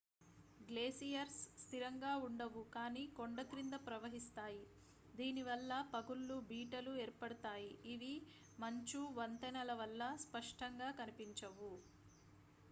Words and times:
glaciers 0.59 1.41
స్థిరంగా 1.55 2.13
ఉండవు 2.23 2.61
కానీ 2.75 3.03
కొండ 3.17 3.41
క్రింద 3.49 3.75
ప్రవహిస్తాయి 3.83 4.63
దీని 5.13 5.43
వల్ల 5.43 5.81
పగుళ్లు 5.93 6.37
బీటలు 6.49 6.93
ఏర్పడతాయి 7.03 7.71
ఇవి 7.93 8.13
మంచు 8.59 9.03
వంతెనల 9.17 9.73
వల్ల 9.75 10.01
స్పష్టంగా 10.25 10.91
కనిపించవు 10.99 11.73